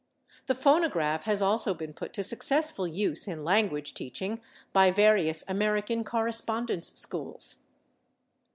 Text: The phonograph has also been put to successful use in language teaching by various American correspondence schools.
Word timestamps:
The 0.47 0.55
phonograph 0.55 1.25
has 1.25 1.43
also 1.43 1.75
been 1.75 1.93
put 1.93 2.11
to 2.13 2.23
successful 2.23 2.87
use 2.87 3.27
in 3.27 3.43
language 3.43 3.93
teaching 3.93 4.41
by 4.73 4.89
various 4.89 5.43
American 5.47 6.03
correspondence 6.03 6.91
schools. 6.99 7.57